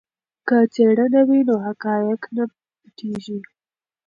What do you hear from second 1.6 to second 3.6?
حقایق نه پټیږي.